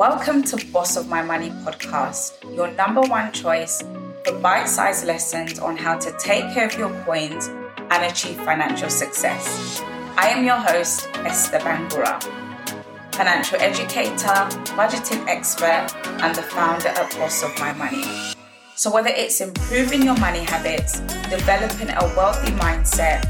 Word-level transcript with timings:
Welcome 0.00 0.44
to 0.44 0.56
Boss 0.72 0.96
of 0.96 1.10
My 1.10 1.20
Money 1.20 1.50
podcast, 1.62 2.32
your 2.56 2.72
number 2.72 3.02
one 3.02 3.30
choice 3.32 3.82
for 4.24 4.32
bite 4.38 4.66
sized 4.66 5.06
lessons 5.06 5.58
on 5.58 5.76
how 5.76 5.98
to 5.98 6.10
take 6.18 6.54
care 6.54 6.64
of 6.64 6.78
your 6.78 6.88
coins 7.04 7.48
and 7.76 8.10
achieve 8.10 8.38
financial 8.38 8.88
success. 8.88 9.82
I 10.16 10.28
am 10.28 10.42
your 10.42 10.56
host, 10.56 11.06
Esther 11.16 11.58
Bangura, 11.58 12.16
financial 13.12 13.60
educator, 13.60 14.48
budgeting 14.72 15.22
expert, 15.26 15.94
and 16.22 16.34
the 16.34 16.44
founder 16.44 16.88
of 16.98 17.10
Boss 17.18 17.42
of 17.42 17.50
My 17.58 17.74
Money. 17.74 18.04
So, 18.76 18.90
whether 18.90 19.10
it's 19.10 19.42
improving 19.42 20.02
your 20.02 20.16
money 20.16 20.44
habits, 20.44 21.00
developing 21.28 21.90
a 21.90 22.04
wealthy 22.16 22.52
mindset, 22.52 23.20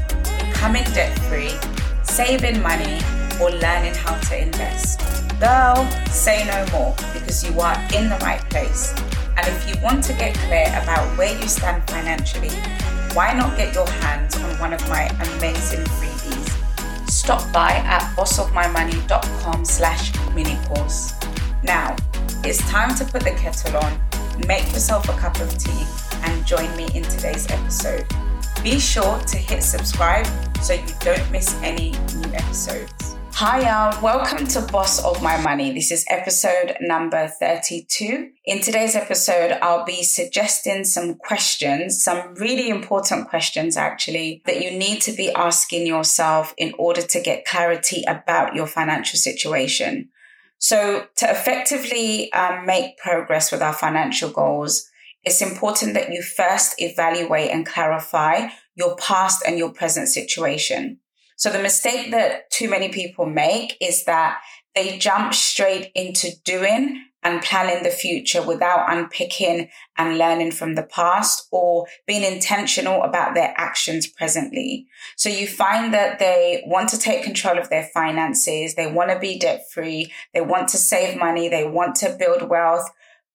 becoming 0.47 0.85
debt 0.93 1.19
free, 1.27 1.51
saving 2.03 2.61
money, 2.61 3.01
or 3.41 3.51
learning 3.51 3.95
how 3.95 4.17
to 4.17 4.41
invest, 4.41 5.20
girl, 5.41 5.89
say 6.11 6.45
no 6.45 6.63
more 6.71 6.93
because 7.13 7.43
you 7.43 7.59
are 7.59 7.75
in 7.95 8.09
the 8.09 8.17
right 8.21 8.47
place. 8.51 8.93
And 9.37 9.47
if 9.47 9.67
you 9.67 9.73
want 9.81 10.03
to 10.03 10.13
get 10.13 10.35
clear 10.35 10.67
about 10.83 11.17
where 11.17 11.35
you 11.35 11.47
stand 11.47 11.83
financially, 11.89 12.55
why 13.15 13.33
not 13.33 13.57
get 13.57 13.73
your 13.73 13.89
hands 13.89 14.37
on 14.37 14.59
one 14.59 14.71
of 14.71 14.87
my 14.87 15.07
amazing 15.35 15.83
freebies? 15.97 17.09
Stop 17.09 17.41
by 17.51 17.71
at 17.71 18.15
bossofmymoney.com 18.15 19.65
slash 19.65 20.13
mini 20.35 20.57
course. 20.67 21.13
Now, 21.63 21.95
it's 22.43 22.59
time 22.69 22.93
to 22.95 23.05
put 23.05 23.23
the 23.23 23.31
kettle 23.31 23.77
on, 23.77 23.99
make 24.47 24.71
yourself 24.73 25.09
a 25.09 25.13
cup 25.13 25.39
of 25.39 25.57
tea, 25.57 25.85
and 26.21 26.45
join 26.45 26.69
me 26.77 26.87
in 26.93 27.01
today's 27.03 27.49
episode. 27.49 28.05
Be 28.63 28.79
sure 28.79 29.17
to 29.17 29.37
hit 29.37 29.63
subscribe 29.63 30.27
so 30.61 30.73
you 30.73 30.93
don't 30.99 31.31
miss 31.31 31.55
any 31.63 31.91
new 32.15 32.31
episodes. 32.33 33.10
Hi, 33.43 33.61
y'all. 33.61 34.03
Welcome 34.03 34.45
to 34.49 34.61
Boss 34.61 35.03
of 35.03 35.23
My 35.23 35.35
Money. 35.41 35.73
This 35.73 35.91
is 35.91 36.05
episode 36.11 36.77
number 36.79 37.27
32. 37.27 38.29
In 38.45 38.61
today's 38.61 38.95
episode, 38.95 39.57
I'll 39.63 39.83
be 39.83 40.03
suggesting 40.03 40.83
some 40.83 41.15
questions, 41.15 42.03
some 42.03 42.35
really 42.35 42.69
important 42.69 43.29
questions 43.29 43.77
actually, 43.77 44.43
that 44.45 44.61
you 44.61 44.69
need 44.69 45.01
to 45.01 45.11
be 45.11 45.33
asking 45.33 45.87
yourself 45.87 46.53
in 46.55 46.75
order 46.77 47.01
to 47.01 47.19
get 47.19 47.45
clarity 47.45 48.03
about 48.07 48.53
your 48.53 48.67
financial 48.67 49.17
situation. 49.17 50.09
So, 50.59 51.07
to 51.15 51.31
effectively 51.31 52.31
um, 52.33 52.67
make 52.67 52.99
progress 52.99 53.51
with 53.51 53.63
our 53.63 53.73
financial 53.73 54.29
goals, 54.29 54.87
it's 55.23 55.41
important 55.41 55.95
that 55.95 56.13
you 56.13 56.21
first 56.21 56.75
evaluate 56.77 57.49
and 57.49 57.65
clarify 57.65 58.49
your 58.75 58.95
past 58.97 59.43
and 59.47 59.57
your 59.57 59.73
present 59.73 60.09
situation. 60.09 60.99
So 61.41 61.49
the 61.49 61.57
mistake 61.57 62.11
that 62.11 62.51
too 62.51 62.69
many 62.69 62.89
people 62.89 63.25
make 63.25 63.75
is 63.81 64.05
that 64.05 64.41
they 64.75 64.99
jump 64.99 65.33
straight 65.33 65.91
into 65.95 66.29
doing 66.45 67.03
and 67.23 67.41
planning 67.41 67.81
the 67.81 67.89
future 67.89 68.45
without 68.45 68.85
unpicking 68.93 69.69
and 69.97 70.19
learning 70.19 70.51
from 70.51 70.75
the 70.75 70.83
past 70.83 71.47
or 71.51 71.87
being 72.05 72.21
intentional 72.21 73.01
about 73.01 73.33
their 73.33 73.55
actions 73.57 74.05
presently. 74.05 74.85
So 75.17 75.29
you 75.29 75.47
find 75.47 75.91
that 75.95 76.19
they 76.19 76.61
want 76.67 76.89
to 76.89 76.99
take 76.99 77.23
control 77.23 77.57
of 77.57 77.71
their 77.71 77.89
finances. 77.91 78.75
They 78.75 78.91
want 78.91 79.09
to 79.09 79.17
be 79.17 79.39
debt 79.39 79.63
free. 79.73 80.13
They 80.35 80.41
want 80.41 80.67
to 80.69 80.77
save 80.77 81.17
money. 81.17 81.49
They 81.49 81.67
want 81.67 81.95
to 81.97 82.15
build 82.19 82.51
wealth, 82.51 82.87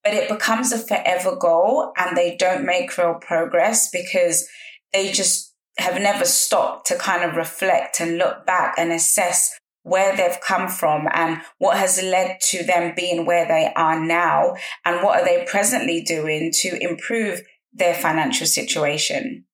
but 0.04 0.14
it 0.14 0.28
becomes 0.28 0.70
a 0.70 0.78
forever 0.78 1.34
goal 1.34 1.90
and 1.96 2.16
they 2.16 2.36
don't 2.36 2.64
make 2.64 2.96
real 2.96 3.14
progress 3.14 3.90
because 3.90 4.46
they 4.92 5.10
just 5.10 5.55
have 5.78 6.00
never 6.00 6.24
stopped 6.24 6.86
to 6.86 6.96
kind 6.96 7.22
of 7.22 7.36
reflect 7.36 8.00
and 8.00 8.18
look 8.18 8.46
back 8.46 8.74
and 8.78 8.92
assess 8.92 9.58
where 9.82 10.16
they've 10.16 10.40
come 10.40 10.68
from 10.68 11.06
and 11.12 11.40
what 11.58 11.76
has 11.76 12.02
led 12.02 12.38
to 12.40 12.64
them 12.64 12.92
being 12.96 13.24
where 13.24 13.46
they 13.46 13.72
are 13.76 14.00
now 14.00 14.56
and 14.84 15.02
what 15.02 15.20
are 15.20 15.24
they 15.24 15.44
presently 15.44 16.02
doing 16.02 16.50
to 16.52 16.76
improve 16.82 17.42
their 17.72 17.94
financial 17.94 18.46
situation. 18.46 19.44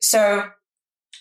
So 0.00 0.48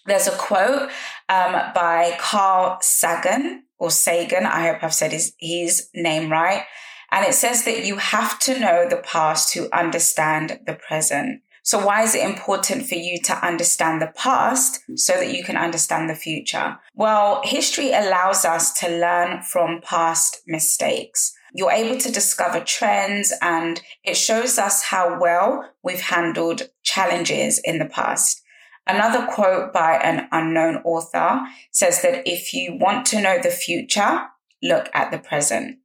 there's 0.07 0.27
a 0.27 0.31
quote 0.31 0.89
um, 1.29 1.53
by 1.75 2.15
Carl 2.19 2.79
Sagan 2.81 3.65
or 3.77 3.91
Sagan. 3.91 4.45
I 4.45 4.67
hope 4.67 4.83
I've 4.83 4.93
said 4.93 5.11
his, 5.11 5.33
his 5.39 5.89
name 5.93 6.31
right. 6.31 6.63
And 7.11 7.25
it 7.25 7.33
says 7.33 7.65
that 7.65 7.85
you 7.85 7.97
have 7.97 8.39
to 8.39 8.59
know 8.59 8.87
the 8.89 8.97
past 8.97 9.53
to 9.53 9.69
understand 9.77 10.59
the 10.65 10.73
present. 10.73 11.41
So 11.65 11.83
why 11.83 12.03
is 12.03 12.13
it 12.13 12.23
important 12.23 12.85
for 12.85 12.93
you 12.93 13.19
to 13.23 13.43
understand 13.43 13.99
the 13.99 14.13
past 14.15 14.83
so 14.93 15.13
that 15.13 15.35
you 15.35 15.43
can 15.43 15.57
understand 15.57 16.07
the 16.07 16.15
future? 16.15 16.77
Well, 16.93 17.41
history 17.43 17.91
allows 17.91 18.45
us 18.45 18.71
to 18.81 18.87
learn 18.87 19.41
from 19.41 19.81
past 19.81 20.43
mistakes. 20.45 21.33
You're 21.55 21.71
able 21.71 21.97
to 21.97 22.11
discover 22.11 22.59
trends 22.59 23.33
and 23.41 23.81
it 24.03 24.15
shows 24.15 24.59
us 24.59 24.83
how 24.83 25.19
well 25.19 25.71
we've 25.83 26.01
handled 26.01 26.69
challenges 26.83 27.59
in 27.63 27.79
the 27.79 27.85
past. 27.85 28.43
Another 28.85 29.25
quote 29.25 29.73
by 29.73 29.95
an 29.95 30.27
unknown 30.31 30.83
author 30.85 31.41
says 31.71 32.03
that 32.03 32.27
if 32.27 32.53
you 32.53 32.77
want 32.79 33.07
to 33.07 33.19
know 33.19 33.39
the 33.41 33.49
future, 33.49 34.25
look 34.61 34.91
at 34.93 35.09
the 35.09 35.17
present. 35.17 35.79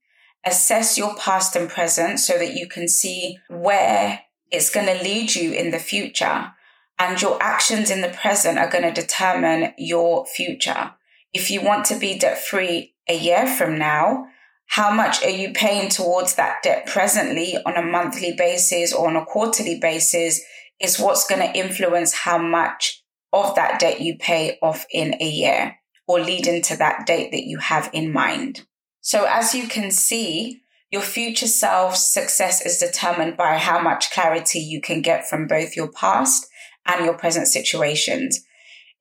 Assess 0.45 0.99
your 0.99 1.17
past 1.17 1.57
and 1.57 1.71
present 1.71 2.21
so 2.21 2.37
that 2.37 2.53
you 2.53 2.69
can 2.69 2.87
see 2.87 3.39
where 3.49 4.21
it's 4.51 4.71
going 4.71 4.87
to 4.87 5.03
lead 5.03 5.35
you 5.35 5.53
in 5.53 5.71
the 5.71 5.79
future. 5.79 6.53
And 6.99 7.21
your 7.21 7.43
actions 7.43 7.91
in 7.91 8.03
the 8.03 8.09
present 8.09 8.59
are 8.59 8.71
going 8.71 8.85
to 8.85 9.01
determine 9.01 9.73
your 9.79 10.27
future. 10.27 10.93
If 11.33 11.51
you 11.51 11.63
want 11.63 11.87
to 11.87 11.99
be 11.99 12.19
debt 12.19 12.39
free 12.39 12.95
a 13.09 13.17
year 13.17 13.47
from 13.47 13.79
now, 13.79 14.27
how 14.67 14.93
much 14.93 15.25
are 15.25 15.31
you 15.31 15.53
paying 15.53 15.89
towards 15.89 16.35
that 16.35 16.63
debt 16.63 16.87
presently 16.87 17.57
on 17.67 17.77
a 17.77 17.83
monthly 17.83 18.33
basis 18.37 18.93
or 18.93 19.09
on 19.09 19.17
a 19.17 19.25
quarterly 19.25 19.79
basis 19.81 20.41
is 20.81 20.99
what's 20.99 21.27
going 21.27 21.41
to 21.41 21.59
influence 21.59 22.13
how 22.15 22.39
much 22.39 23.03
of 23.33 23.55
that 23.55 23.81
debt 23.81 24.01
you 24.01 24.17
pay 24.19 24.59
off 24.63 24.87
in 24.93 25.15
a 25.21 25.29
year 25.29 25.77
or 26.07 26.21
lead 26.21 26.47
into 26.47 26.77
that 26.77 27.07
date 27.07 27.31
that 27.33 27.45
you 27.45 27.59
have 27.59 27.91
in 27.93 28.13
mind. 28.13 28.67
So 29.01 29.27
as 29.29 29.55
you 29.55 29.67
can 29.69 29.91
see, 29.91 30.63
your 30.91 31.03
future 31.03 31.47
self's 31.47 32.13
success 32.13 32.65
is 32.65 32.79
determined 32.79 33.37
by 33.37 33.57
how 33.59 33.81
much 33.81 34.11
clarity 34.11 34.59
you 34.59 34.81
can 34.81 35.03
get 35.03 35.29
from 35.29 35.47
both 35.47 35.77
your 35.77 35.91
past 35.91 36.47
and 36.87 37.05
your 37.05 37.17
present 37.17 37.47
situations. 37.47 38.45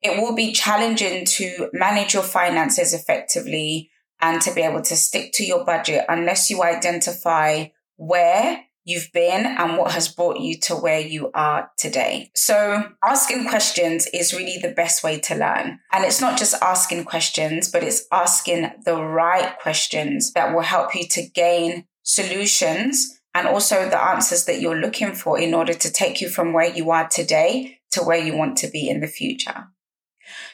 It 0.02 0.20
will 0.20 0.34
be 0.34 0.52
challenging 0.52 1.24
to 1.26 1.68
manage 1.72 2.14
your 2.14 2.22
finances 2.22 2.94
effectively 2.94 3.90
and 4.20 4.40
to 4.42 4.54
be 4.54 4.60
able 4.60 4.82
to 4.82 4.96
stick 4.96 5.32
to 5.32 5.44
your 5.44 5.64
budget 5.64 6.04
unless 6.08 6.48
you 6.48 6.62
identify 6.62 7.66
where 7.96 8.64
you've 8.90 9.12
been 9.12 9.46
and 9.46 9.76
what 9.76 9.92
has 9.92 10.08
brought 10.08 10.40
you 10.40 10.58
to 10.60 10.74
where 10.74 11.00
you 11.00 11.30
are 11.32 11.70
today. 11.78 12.30
So 12.34 12.84
asking 13.04 13.48
questions 13.48 14.06
is 14.12 14.34
really 14.34 14.58
the 14.60 14.74
best 14.74 15.04
way 15.04 15.20
to 15.20 15.34
learn. 15.34 15.78
And 15.92 16.04
it's 16.04 16.20
not 16.20 16.38
just 16.38 16.60
asking 16.62 17.04
questions, 17.04 17.70
but 17.70 17.82
it's 17.82 18.06
asking 18.10 18.70
the 18.84 19.02
right 19.02 19.58
questions 19.60 20.32
that 20.32 20.54
will 20.54 20.62
help 20.62 20.94
you 20.94 21.06
to 21.08 21.28
gain 21.28 21.84
solutions 22.02 23.20
and 23.34 23.46
also 23.46 23.88
the 23.88 24.02
answers 24.02 24.44
that 24.46 24.60
you're 24.60 24.80
looking 24.80 25.14
for 25.14 25.38
in 25.38 25.54
order 25.54 25.74
to 25.74 25.92
take 25.92 26.20
you 26.20 26.28
from 26.28 26.52
where 26.52 26.74
you 26.74 26.90
are 26.90 27.08
today 27.08 27.78
to 27.92 28.02
where 28.02 28.18
you 28.18 28.36
want 28.36 28.56
to 28.58 28.68
be 28.68 28.88
in 28.88 29.00
the 29.00 29.06
future. 29.06 29.68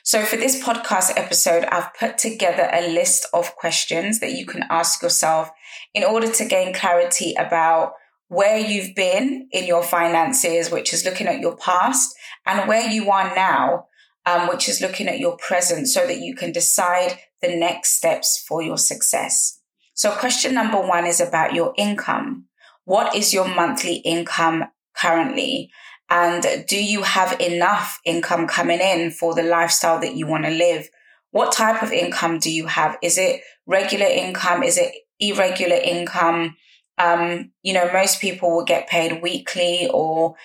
So 0.03 0.25
for 0.25 0.37
this 0.37 0.63
podcast 0.63 1.13
episode, 1.17 1.65
I've 1.65 1.93
put 1.95 2.19
together 2.19 2.69
a 2.73 2.93
list 2.93 3.27
of 3.33 3.57
questions 3.57 4.21
that 4.21 4.33
you 4.33 4.47
can 4.47 4.65
ask 4.71 5.03
yourself 5.03 5.51
in 5.95 6.05
order 6.05 6.31
to 6.31 6.45
gain 6.45 6.73
clarity 6.73 7.35
about 7.39 7.93
where 8.29 8.59
you've 8.59 8.95
been 8.95 9.49
in 9.53 9.67
your 9.67 9.83
finances, 9.83 10.71
which 10.71 10.93
is 10.93 11.05
looking 11.05 11.27
at 11.27 11.41
your 11.41 11.57
past, 11.57 12.15
and 12.45 12.69
where 12.69 12.89
you 12.89 13.11
are 13.11 13.35
now, 13.35 13.87
um, 14.25 14.49
which 14.49 14.69
is 14.69 14.81
looking 14.81 15.09
at 15.09 15.19
your 15.19 15.37
present, 15.37 15.89
so 15.89 16.07
that 16.07 16.19
you 16.19 16.35
can 16.35 16.53
decide 16.53 17.19
the 17.41 17.55
next 17.55 17.97
steps 17.97 18.43
for 18.47 18.63
your 18.63 18.79
success. 18.79 19.61
So, 19.95 20.11
question 20.13 20.55
number 20.55 20.81
one 20.81 21.07
is 21.07 21.21
about 21.21 21.55
your 21.55 21.73
income. 21.77 22.47
What 22.85 23.15
is 23.15 23.33
your 23.33 23.49
monthly 23.49 23.97
income 23.97 24.65
currently? 24.97 25.71
And 26.09 26.65
do 26.69 26.83
you 26.83 27.03
have 27.03 27.41
enough 27.41 27.99
income 28.05 28.47
coming 28.47 28.81
in 28.81 29.11
for 29.11 29.35
the 29.35 29.43
lifestyle 29.43 30.01
that 30.01 30.15
you 30.15 30.27
want 30.27 30.45
to 30.45 30.51
live? 30.51 30.89
What 31.31 31.53
type 31.53 31.83
of 31.83 31.93
income 31.93 32.39
do 32.39 32.51
you 32.51 32.67
have? 32.67 32.97
Is 33.03 33.19
it 33.19 33.41
regular 33.67 34.07
income? 34.07 34.63
Is 34.63 34.79
it 34.79 34.93
irregular 35.19 35.77
income? 35.77 36.57
Um, 36.99 37.53
you 37.63 37.73
know, 37.73 37.91
most 37.93 38.21
people 38.21 38.51
will 38.55 38.65
get 38.65 38.89
paid 38.89 39.23
weekly 39.23 39.89
or 39.93 40.37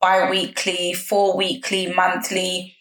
bi-weekly, 0.00 0.92
four 0.92 1.36
weekly, 1.36 1.92
monthly. 1.92 2.76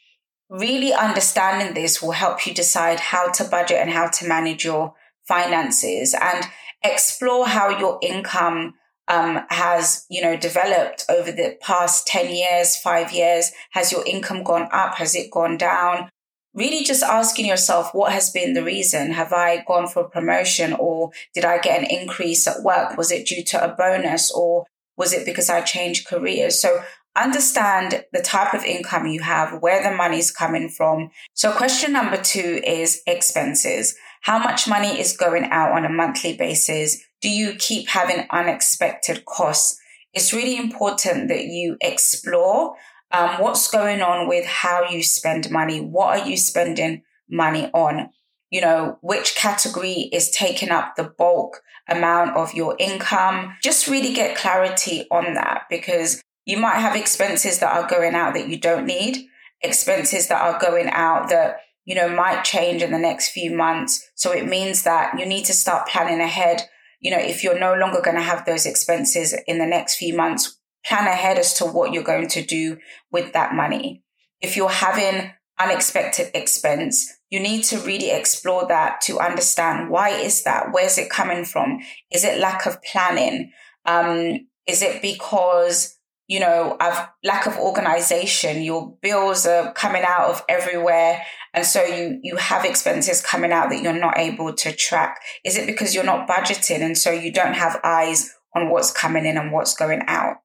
Really 0.50 0.94
understanding 0.94 1.74
this 1.74 2.02
will 2.02 2.12
help 2.12 2.48
you 2.48 2.54
decide 2.54 3.00
how 3.00 3.30
to 3.31 3.44
budget 3.44 3.78
and 3.78 3.92
how 3.92 4.08
to 4.08 4.28
manage 4.28 4.66
your 4.66 4.96
finances 5.28 6.16
and 6.20 6.46
explore 6.84 7.48
how 7.48 7.70
your 7.70 8.00
income 8.02 8.74
um, 9.08 9.42
has, 9.50 10.06
you 10.10 10.22
know, 10.22 10.38
developed 10.38 11.06
over 11.10 11.32
the 11.32 11.58
past 11.62 12.08
10 12.08 12.34
years, 12.34 12.75
five 12.78 13.12
years. 13.12 13.52
Has 13.72 13.92
your 13.92 14.06
income 14.06 14.44
gone 14.44 14.70
up? 14.72 14.96
Has 14.96 15.16
it 15.16 15.32
gone 15.32 15.58
down? 15.58 16.10
Really 16.54 16.84
just 16.84 17.04
asking 17.04 17.46
yourself, 17.46 17.90
what 17.94 18.12
has 18.12 18.31
been 18.31 18.54
the 18.54 18.63
reason? 18.63 19.12
Have 19.12 19.34
I 19.34 19.63
gone 19.68 19.88
for 19.88 20.04
a 20.04 20.10
promotion 20.10 20.74
or 20.74 21.12
did 21.34 21.46
I 21.46 21.60
get 21.60 21.80
an 21.80 21.90
increase 21.90 22.48
at 22.48 22.63
work? 22.63 22.98
Was 22.98 23.12
it 23.12 23.28
due 23.28 23.44
to 23.46 23.63
a 23.63 23.75
bonus 23.75 24.31
or 24.31 24.66
was 24.98 25.13
it 25.13 25.25
because 25.25 25.50
I 25.50 25.62
changed 25.62 26.07
careers? 26.07 26.62
So 26.62 26.84
understand 27.16 28.04
the 28.12 28.22
type 28.22 28.54
of 28.54 28.63
income 28.63 29.07
you 29.07 29.22
have, 29.22 29.62
where 29.62 29.84
the 29.84 29.96
money's 29.96 30.31
coming 30.31 30.69
from. 30.69 31.10
So 31.34 31.51
question 31.51 31.94
number 31.94 32.18
two 32.18 32.62
is 32.66 33.01
expenses. 33.07 33.96
How 34.22 34.40
much 34.40 34.68
money 34.68 35.00
is 35.00 35.16
going 35.16 35.46
out 35.46 35.72
on 35.72 35.86
a 35.86 35.90
monthly 35.90 36.36
basis? 36.36 37.01
Do 37.22 37.30
you 37.30 37.54
keep 37.57 37.90
having 37.90 38.25
unexpected 38.31 39.25
costs? 39.25 39.80
It's 40.13 40.34
really 40.34 40.57
important 40.57 41.30
that 41.30 41.46
you 41.46 41.78
explore 41.81 42.75
um, 43.12 43.42
what's 43.42 43.70
going 43.70 44.02
on 44.02 44.28
with 44.28 44.46
how 44.46 44.90
you 44.90 45.04
spend 45.04 45.50
money. 45.50 45.82
What 45.82 46.20
are 46.20 46.28
you 46.28 46.38
spending 46.38 47.04
money 47.30 47.70
on? 47.74 48.10
You 48.52 48.62
know, 48.62 48.98
which 49.02 49.36
category 49.36 50.10
is 50.12 50.30
taking 50.32 50.70
up 50.70 50.96
the 50.96 51.04
bulk 51.04 51.62
amount 51.88 52.36
of 52.36 52.54
your 52.54 52.76
income? 52.80 53.56
Just 53.64 53.88
really 53.88 54.14
get 54.14 54.38
clarity 54.38 55.06
on 55.12 55.34
that 55.36 55.64
because 55.70 56.22
you 56.46 56.58
might 56.58 56.80
have 56.80 56.96
expenses 56.96 57.60
that 57.60 57.76
are 57.76 57.88
going 57.88 58.16
out 58.16 58.34
that 58.34 58.50
you 58.50 58.60
don't 58.60 58.86
need, 58.86 59.28
expenses 59.62 60.28
that 60.28 60.42
are 60.42 60.60
going 60.60 60.90
out 60.90 61.30
that, 61.30 61.58
you 61.86 61.96
know, 61.96 62.10
might 62.10 62.44
change 62.44 62.82
in 62.82 62.92
the 62.92 63.00
next 63.00 63.30
few 63.30 63.56
months. 63.56 64.08
So 64.16 64.32
it 64.32 64.48
means 64.48 64.84
that 64.84 65.20
you 65.20 65.26
need 65.26 65.46
to 65.46 65.54
start 65.54 65.88
planning 65.88 66.22
ahead. 66.22 66.64
You 67.02 67.12
know, 67.12 67.20
if 67.20 67.44
you're 67.44 67.60
no 67.60 67.76
longer 67.76 68.02
going 68.02 68.18
to 68.18 68.24
have 68.24 68.46
those 68.46 68.66
expenses 68.66 69.36
in 69.48 69.58
the 69.58 69.66
next 69.66 69.96
few 69.96 70.16
months, 70.16 70.59
plan 70.86 71.08
ahead 71.08 71.38
as 71.38 71.54
to 71.56 71.66
what 71.66 71.94
you're 71.94 72.04
going 72.04 72.28
to 72.30 72.44
do 72.44 72.78
with 73.12 73.34
that 73.34 73.54
money. 73.54 74.04
If 74.42 74.56
you're 74.56 74.70
having 74.70 75.31
unexpected 75.60 76.31
expense, 76.34 77.12
you 77.30 77.40
need 77.40 77.64
to 77.66 77.80
really 77.80 78.12
explore 78.12 78.66
that 78.68 79.02
to 79.02 79.20
understand 79.20 79.90
why 79.90 80.10
is 80.10 80.44
that? 80.44 80.68
Where's 80.72 80.98
it 80.98 81.10
coming 81.10 81.46
from? 81.46 81.80
Is 82.12 82.24
it 82.24 82.40
lack 82.40 82.66
of 82.66 82.81
planning? 82.81 83.52
Um, 83.86 84.48
is 84.66 84.81
it 84.81 85.02
because 85.02 86.00
you 86.30 86.40
know, 86.40 86.78
of 86.80 87.10
lack 87.24 87.48
of 87.48 87.58
organization. 87.58 88.62
Your 88.62 88.96
bills 89.02 89.48
are 89.48 89.74
coming 89.74 90.04
out 90.08 90.30
of 90.30 90.46
everywhere. 90.48 91.24
And 91.56 91.66
so 91.66 91.84
you, 91.84 92.20
you 92.22 92.36
have 92.38 92.66
expenses 92.66 93.20
coming 93.20 93.52
out 93.52 93.72
that 93.72 93.82
you're 93.82 94.00
not 94.00 94.18
able 94.18 94.54
to 94.54 94.72
track. 94.72 95.20
Is 95.44 95.58
it 95.58 95.66
because 95.66 95.96
you're 95.96 96.04
not 96.04 96.28
budgeting? 96.28 96.82
And 96.82 96.96
so 96.96 97.10
you 97.10 97.34
don't 97.34 97.56
have 97.56 97.80
eyes 97.84 98.32
on 98.56 98.70
what's 98.70 98.92
coming 98.92 99.25
in 99.25 99.38
and 99.38 99.52
what's 99.52 99.74
going 99.74 100.04
out? 100.06 100.38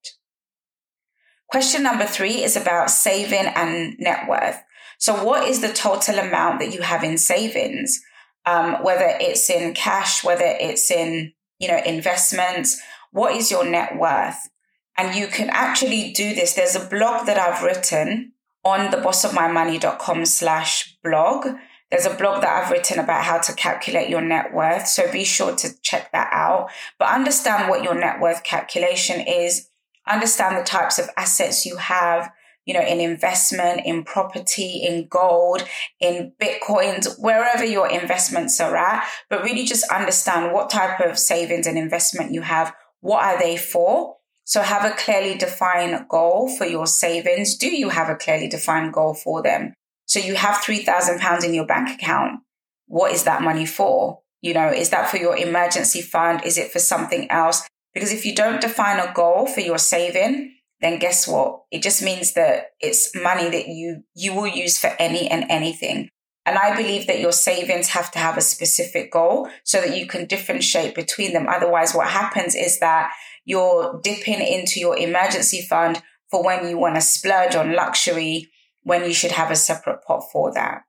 Question 1.48 1.82
number 1.82 2.06
three 2.06 2.42
is 2.42 2.56
about 2.56 2.90
saving 2.90 3.46
and 3.54 3.96
net 3.98 4.28
worth. 4.28 4.62
So 4.98 5.22
what 5.24 5.48
is 5.48 5.60
the 5.60 5.72
total 5.72 6.18
amount 6.18 6.60
that 6.60 6.72
you 6.72 6.82
have 6.82 7.04
in 7.04 7.18
savings? 7.18 8.00
Um, 8.46 8.82
whether 8.82 9.16
it's 9.20 9.48
in 9.50 9.74
cash, 9.74 10.22
whether 10.24 10.44
it's 10.44 10.90
in, 10.90 11.32
you 11.58 11.68
know, 11.68 11.80
investments, 11.84 12.80
what 13.10 13.34
is 13.34 13.50
your 13.50 13.64
net 13.64 13.98
worth? 13.98 14.48
And 14.96 15.14
you 15.14 15.26
can 15.26 15.50
actually 15.50 16.12
do 16.12 16.34
this. 16.34 16.54
There's 16.54 16.76
a 16.76 16.86
blog 16.86 17.26
that 17.26 17.38
I've 17.38 17.62
written 17.62 18.32
on 18.64 18.90
the 18.90 18.96
bossofmymoney.com 18.96 20.24
slash 20.24 20.96
blog. 21.02 21.46
There's 21.90 22.06
a 22.06 22.14
blog 22.14 22.42
that 22.42 22.64
I've 22.64 22.70
written 22.70 22.98
about 22.98 23.24
how 23.24 23.38
to 23.38 23.52
calculate 23.52 24.08
your 24.08 24.20
net 24.20 24.52
worth. 24.52 24.86
So 24.86 25.10
be 25.12 25.24
sure 25.24 25.54
to 25.56 25.80
check 25.82 26.10
that 26.12 26.28
out. 26.32 26.70
But 26.98 27.08
understand 27.08 27.68
what 27.68 27.84
your 27.84 27.94
net 27.94 28.20
worth 28.20 28.42
calculation 28.42 29.20
is. 29.20 29.68
Understand 30.06 30.56
the 30.56 30.64
types 30.64 30.98
of 30.98 31.08
assets 31.16 31.64
you 31.64 31.76
have, 31.76 32.30
you 32.64 32.74
know, 32.74 32.84
in 32.84 33.00
investment, 33.00 33.82
in 33.84 34.04
property, 34.04 34.82
in 34.82 35.06
gold, 35.08 35.66
in 36.00 36.32
bitcoins, 36.40 37.18
wherever 37.18 37.64
your 37.64 37.88
investments 37.88 38.60
are 38.60 38.76
at. 38.76 39.06
But 39.28 39.44
really 39.44 39.64
just 39.64 39.90
understand 39.90 40.52
what 40.52 40.70
type 40.70 41.00
of 41.00 41.18
savings 41.18 41.66
and 41.66 41.78
investment 41.78 42.32
you 42.32 42.42
have. 42.42 42.74
What 43.00 43.22
are 43.22 43.38
they 43.38 43.56
for? 43.56 44.16
So 44.44 44.60
have 44.60 44.84
a 44.84 44.94
clearly 44.94 45.36
defined 45.36 46.06
goal 46.08 46.54
for 46.54 46.66
your 46.66 46.86
savings. 46.86 47.56
Do 47.56 47.74
you 47.74 47.88
have 47.88 48.08
a 48.08 48.14
clearly 48.14 48.48
defined 48.48 48.92
goal 48.92 49.14
for 49.14 49.42
them? 49.42 49.72
So 50.06 50.20
you 50.20 50.34
have 50.34 50.56
£3,000 50.56 51.44
in 51.44 51.54
your 51.54 51.66
bank 51.66 51.88
account. 51.90 52.40
What 52.86 53.12
is 53.12 53.24
that 53.24 53.42
money 53.42 53.64
for? 53.64 54.20
You 54.42 54.52
know, 54.52 54.68
is 54.68 54.90
that 54.90 55.10
for 55.10 55.16
your 55.16 55.36
emergency 55.36 56.02
fund? 56.02 56.44
Is 56.44 56.58
it 56.58 56.70
for 56.70 56.78
something 56.78 57.30
else? 57.30 57.66
Because 57.94 58.12
if 58.12 58.26
you 58.26 58.34
don't 58.34 58.60
define 58.60 58.98
a 58.98 59.12
goal 59.12 59.46
for 59.46 59.60
your 59.60 59.78
saving, 59.78 60.54
then 60.80 60.98
guess 60.98 61.28
what? 61.28 61.62
It 61.70 61.82
just 61.82 62.02
means 62.02 62.34
that 62.34 62.72
it's 62.80 63.14
money 63.14 63.48
that 63.48 63.68
you, 63.68 64.02
you 64.14 64.34
will 64.34 64.46
use 64.46 64.78
for 64.78 64.94
any 64.98 65.28
and 65.30 65.44
anything. 65.48 66.08
And 66.46 66.58
I 66.58 66.76
believe 66.76 67.06
that 67.06 67.20
your 67.20 67.32
savings 67.32 67.88
have 67.90 68.10
to 68.12 68.18
have 68.18 68.36
a 68.36 68.42
specific 68.42 69.10
goal 69.10 69.48
so 69.64 69.80
that 69.80 69.96
you 69.96 70.06
can 70.06 70.26
differentiate 70.26 70.94
between 70.94 71.32
them. 71.32 71.46
Otherwise, 71.48 71.94
what 71.94 72.08
happens 72.08 72.54
is 72.54 72.80
that 72.80 73.12
you're 73.46 73.98
dipping 74.02 74.40
into 74.40 74.78
your 74.78 74.96
emergency 74.96 75.62
fund 75.62 76.02
for 76.30 76.44
when 76.44 76.68
you 76.68 76.76
want 76.76 76.96
to 76.96 77.00
splurge 77.00 77.54
on 77.54 77.74
luxury, 77.74 78.50
when 78.82 79.04
you 79.04 79.14
should 79.14 79.32
have 79.32 79.50
a 79.50 79.56
separate 79.56 80.02
pot 80.06 80.24
for 80.30 80.52
that. 80.52 80.82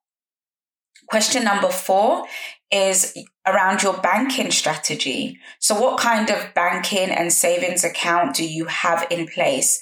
Question 1.09 1.44
number 1.44 1.69
four 1.69 2.25
is 2.71 3.15
around 3.45 3.83
your 3.83 3.97
banking 3.97 4.51
strategy. 4.51 5.38
So, 5.59 5.80
what 5.80 6.00
kind 6.00 6.30
of 6.30 6.53
banking 6.53 7.09
and 7.09 7.31
savings 7.31 7.83
account 7.83 8.36
do 8.36 8.47
you 8.47 8.65
have 8.65 9.07
in 9.12 9.27
place? 9.27 9.81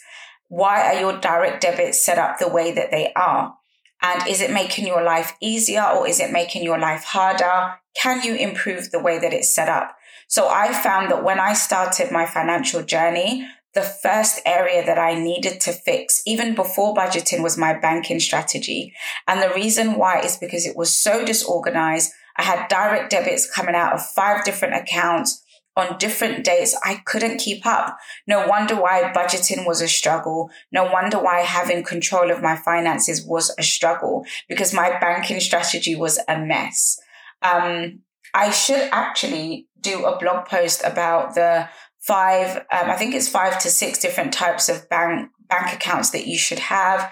Why 0.49 0.93
are 0.93 0.99
your 0.99 1.19
direct 1.19 1.61
debits 1.61 2.03
set 2.05 2.17
up 2.17 2.37
the 2.37 2.49
way 2.49 2.71
that 2.71 2.91
they 2.91 3.13
are? 3.13 3.55
And 4.01 4.27
is 4.27 4.41
it 4.41 4.51
making 4.51 4.85
your 4.85 5.01
life 5.01 5.33
easier 5.41 5.83
or 5.83 6.07
is 6.07 6.19
it 6.19 6.31
making 6.31 6.63
your 6.63 6.77
life 6.77 7.05
harder? 7.05 7.75
Can 7.95 8.21
you 8.21 8.35
improve 8.35 8.91
the 8.91 8.99
way 8.99 9.17
that 9.17 9.33
it's 9.33 9.55
set 9.55 9.69
up? 9.69 9.95
So 10.27 10.49
I 10.49 10.73
found 10.73 11.09
that 11.11 11.23
when 11.23 11.39
I 11.39 11.53
started 11.53 12.11
my 12.11 12.25
financial 12.25 12.83
journey, 12.83 13.47
the 13.73 13.81
first 13.81 14.39
area 14.45 14.85
that 14.85 14.99
I 14.99 15.15
needed 15.15 15.59
to 15.61 15.73
fix, 15.73 16.21
even 16.25 16.53
before 16.55 16.93
budgeting, 16.93 17.41
was 17.41 17.57
my 17.57 17.77
banking 17.77 18.19
strategy. 18.19 18.93
And 19.27 19.41
the 19.41 19.53
reason 19.53 19.95
why 19.95 20.21
is 20.21 20.37
because 20.37 20.65
it 20.65 20.75
was 20.75 20.95
so 20.95 21.25
disorganized. 21.25 22.11
I 22.37 22.43
had 22.43 22.67
direct 22.67 23.11
debits 23.11 23.49
coming 23.49 23.75
out 23.75 23.93
of 23.93 24.05
five 24.05 24.43
different 24.43 24.75
accounts 24.75 25.43
on 25.75 25.97
different 25.97 26.43
dates. 26.43 26.77
I 26.83 27.01
couldn't 27.05 27.39
keep 27.39 27.65
up. 27.65 27.97
No 28.27 28.47
wonder 28.47 28.75
why 28.75 29.11
budgeting 29.15 29.65
was 29.65 29.81
a 29.81 29.87
struggle. 29.87 30.49
No 30.71 30.83
wonder 30.83 31.17
why 31.17 31.39
having 31.39 31.83
control 31.83 32.31
of 32.31 32.43
my 32.43 32.55
finances 32.55 33.25
was 33.25 33.53
a 33.57 33.63
struggle 33.63 34.25
because 34.47 34.73
my 34.73 34.99
banking 34.99 35.39
strategy 35.39 35.95
was 35.95 36.19
a 36.27 36.39
mess. 36.39 36.99
Um, 37.41 38.01
I 38.33 38.51
should 38.51 38.89
actually 38.91 39.67
do 39.79 40.05
a 40.05 40.17
blog 40.17 40.45
post 40.45 40.81
about 40.83 41.35
the 41.35 41.69
five, 42.05 42.57
um, 42.57 42.89
I 42.89 42.95
think 42.95 43.15
it's 43.15 43.27
five 43.27 43.59
to 43.59 43.69
six 43.69 43.99
different 43.99 44.33
types 44.33 44.69
of 44.69 44.87
bank 44.89 45.29
bank 45.49 45.73
accounts 45.73 46.11
that 46.11 46.27
you 46.27 46.37
should 46.37 46.59
have. 46.59 47.11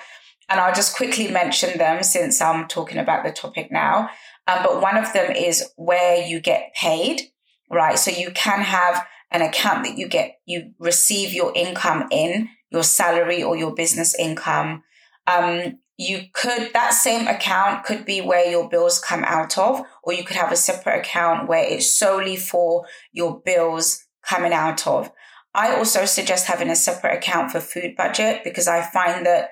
And 0.50 0.60
I'll 0.60 0.74
just 0.74 0.96
quickly 0.96 1.30
mention 1.30 1.78
them 1.78 2.04
since 2.04 2.42
I'm 2.42 2.68
talking 2.68 2.98
about 2.98 3.24
the 3.24 3.32
topic 3.32 3.72
now. 3.72 4.10
Um, 4.48 4.64
but 4.64 4.82
one 4.82 4.98
of 4.98 5.14
them 5.14 5.32
is 5.32 5.72
where 5.78 6.26
you 6.26 6.42
get 6.42 6.74
paid, 6.76 7.22
right? 7.70 7.98
So 7.98 8.12
you 8.12 8.32
can 8.32 8.62
have 8.62 9.06
an 9.32 9.42
account 9.42 9.86
that 9.86 9.98
you 9.98 10.10
get, 10.10 10.40
you 10.46 10.74
receive 10.78 11.34
your 11.34 11.54
income 11.56 12.08
in, 12.12 12.50
your 12.70 12.84
salary 12.84 13.44
or 13.44 13.56
your 13.56 13.74
business 13.74 14.14
income. 14.18 14.84
Um, 15.28 15.80
you 15.98 16.24
could 16.34 16.74
that 16.74 16.94
same 16.94 17.28
account 17.28 17.86
could 17.86 18.06
be 18.06 18.22
where 18.22 18.50
your 18.50 18.68
bills 18.68 19.00
come 19.00 19.24
out 19.24 19.58
of 19.58 19.84
or 20.04 20.14
you 20.14 20.24
could 20.24 20.36
have 20.36 20.52
a 20.52 20.56
separate 20.56 21.00
account 21.00 21.48
where 21.48 21.64
it's 21.64 21.96
solely 21.96 22.36
for 22.36 22.86
your 23.14 23.40
bills 23.46 24.04
coming 24.28 24.54
out 24.54 24.86
of 24.88 25.12
i 25.54 25.76
also 25.76 26.06
suggest 26.06 26.48
having 26.48 26.70
a 26.70 26.76
separate 26.76 27.18
account 27.18 27.52
for 27.52 27.60
food 27.60 27.96
budget 27.96 28.44
because 28.44 28.68
i 28.68 28.82
find 28.82 29.26
that 29.26 29.50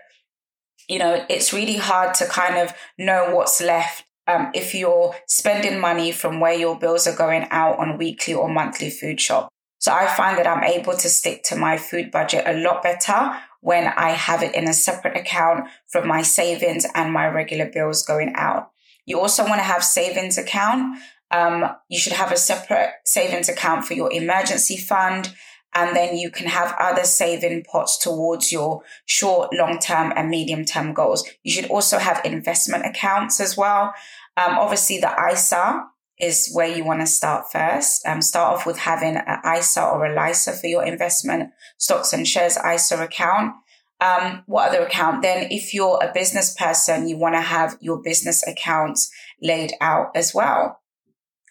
you 0.87 0.99
know 0.99 1.25
it's 1.29 1.53
really 1.53 1.77
hard 1.77 2.13
to 2.13 2.25
kind 2.25 2.57
of 2.57 2.73
know 2.97 3.33
what's 3.35 3.61
left 3.61 4.03
um, 4.27 4.51
if 4.53 4.75
you're 4.75 5.15
spending 5.27 5.79
money 5.79 6.11
from 6.11 6.39
where 6.39 6.53
your 6.53 6.77
bills 6.77 7.07
are 7.07 7.15
going 7.15 7.47
out 7.49 7.79
on 7.79 7.97
weekly 7.97 8.33
or 8.33 8.47
monthly 8.47 8.89
food 8.89 9.19
shop 9.19 9.49
so 9.79 9.91
i 9.91 10.07
find 10.07 10.37
that 10.37 10.47
i'm 10.47 10.63
able 10.63 10.93
to 10.93 11.09
stick 11.09 11.43
to 11.43 11.55
my 11.55 11.77
food 11.77 12.11
budget 12.11 12.43
a 12.45 12.53
lot 12.53 12.83
better 12.83 13.35
when 13.61 13.87
I 13.87 14.11
have 14.11 14.41
it 14.41 14.55
in 14.55 14.67
a 14.67 14.73
separate 14.73 15.17
account 15.17 15.67
from 15.87 16.07
my 16.07 16.21
savings 16.21 16.85
and 16.95 17.11
my 17.11 17.27
regular 17.27 17.69
bills 17.69 18.05
going 18.05 18.33
out. 18.35 18.71
You 19.05 19.19
also 19.19 19.43
want 19.43 19.57
to 19.57 19.63
have 19.63 19.83
savings 19.83 20.37
account. 20.37 20.97
Um, 21.31 21.65
you 21.89 21.99
should 21.99 22.13
have 22.13 22.31
a 22.31 22.37
separate 22.37 22.91
savings 23.05 23.49
account 23.49 23.85
for 23.85 23.93
your 23.93 24.11
emergency 24.11 24.77
fund. 24.77 25.33
And 25.75 25.95
then 25.95 26.17
you 26.17 26.31
can 26.31 26.47
have 26.47 26.75
other 26.79 27.03
saving 27.03 27.63
pots 27.63 27.97
towards 27.99 28.51
your 28.51 28.81
short, 29.05 29.53
long 29.53 29.77
term 29.77 30.11
and 30.15 30.29
medium 30.29 30.65
term 30.65 30.93
goals. 30.93 31.23
You 31.43 31.51
should 31.51 31.69
also 31.69 31.99
have 31.99 32.21
investment 32.25 32.85
accounts 32.85 33.39
as 33.39 33.55
well. 33.55 33.93
Um, 34.35 34.57
obviously 34.57 34.99
the 34.99 35.13
ISA 35.31 35.85
is 36.19 36.49
where 36.53 36.67
you 36.67 36.83
want 36.83 37.01
to 37.01 37.07
start 37.07 37.51
first. 37.51 38.05
Um, 38.05 38.21
start 38.21 38.57
off 38.57 38.65
with 38.65 38.77
having 38.77 39.15
an 39.15 39.39
ISA 39.57 39.83
or 39.83 40.05
a 40.05 40.15
LISA 40.15 40.53
for 40.53 40.67
your 40.67 40.83
investment 40.83 41.51
stocks 41.77 42.13
and 42.13 42.27
shares 42.27 42.57
ISA 42.57 43.01
account. 43.03 43.53
Um, 44.01 44.43
what 44.45 44.69
other 44.69 44.85
account? 44.85 45.21
Then 45.21 45.47
if 45.51 45.73
you're 45.73 45.99
a 46.01 46.11
business 46.13 46.53
person, 46.53 47.07
you 47.07 47.17
want 47.17 47.35
to 47.35 47.41
have 47.41 47.77
your 47.81 48.01
business 48.01 48.45
accounts 48.47 49.11
laid 49.41 49.73
out 49.81 50.11
as 50.15 50.33
well. 50.33 50.78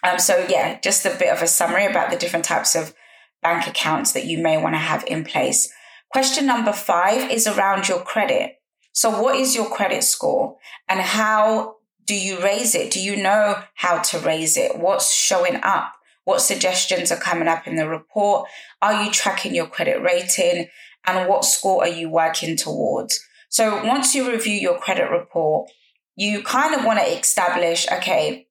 Um, 0.03 0.19
so 0.19 0.47
yeah, 0.49 0.79
just 0.81 1.05
a 1.05 1.17
bit 1.19 1.33
of 1.33 1.43
a 1.43 1.47
summary 1.47 1.87
about 1.87 2.11
the 2.11 2.17
different 2.17 2.45
types 2.45 2.75
of 2.75 2.95
bank 3.43 3.67
accounts 3.67 4.13
that 4.13 4.27
you 4.27 4.39
may 4.39 4.57
want 4.57 4.75
to 4.75 4.79
have 4.79 5.05
in 5.07 5.25
place. 5.25 5.73
Question 6.11 6.47
number 6.47 6.73
five 6.73 7.31
is 7.31 7.47
around 7.47 7.89
your 7.89 8.01
credit. 8.01 8.55
So 8.93 9.23
what 9.23 9.37
is 9.37 9.55
your 9.55 9.69
credit 9.69 10.03
score 10.03 10.57
and 10.89 11.01
how 11.01 11.77
do 12.05 12.15
you 12.15 12.43
raise 12.43 12.75
it? 12.75 12.91
Do 12.91 13.01
you 13.01 13.17
know 13.17 13.63
how 13.75 13.99
to 13.99 14.19
raise 14.19 14.57
it? 14.57 14.79
What's 14.79 15.13
showing 15.13 15.61
up? 15.63 15.93
What 16.25 16.41
suggestions 16.41 17.13
are 17.13 17.19
coming 17.19 17.49
up 17.49 17.67
in 17.67 17.77
the 17.77 17.89
report? 17.89 18.49
Are 18.83 19.05
you 19.05 19.11
tracking 19.11 19.55
your 19.55 19.67
credit 19.67 20.03
rating? 20.03 20.69
And 21.07 21.29
what 21.29 21.45
score 21.45 21.83
are 21.83 21.89
you 21.89 22.11
working 22.11 22.57
towards? 22.57 23.21
So 23.49 23.85
once 23.85 24.15
you 24.15 24.31
review 24.31 24.55
your 24.55 24.79
credit 24.79 25.11
report, 25.11 25.71
you 26.17 26.43
kind 26.43 26.75
of 26.75 26.85
want 26.85 26.99
to 26.99 27.07
establish, 27.07 27.87
okay, 27.91 28.48